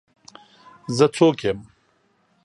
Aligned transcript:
زه 0.97 1.05
څوک 1.15 1.37
یم؟ 1.45 1.59